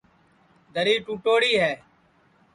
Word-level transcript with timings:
دری 0.73 0.95
ٹُوڑی 1.23 1.51
ہے 1.61 1.71